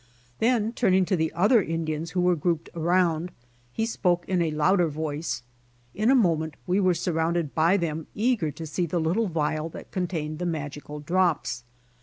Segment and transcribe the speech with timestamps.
[0.39, 3.31] Then turning to the other Indians who were grouped around,
[3.71, 5.43] he spoke in a louder voice.
[5.93, 9.91] In a moment we were surrounded by them eager to see the little vial that
[9.91, 11.65] contained the magical drops.